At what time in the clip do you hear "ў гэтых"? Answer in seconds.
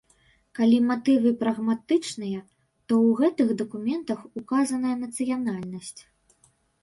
3.05-3.47